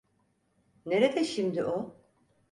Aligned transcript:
Nerede 0.85 1.23
şimdi 1.25 1.61
o? 1.63 1.95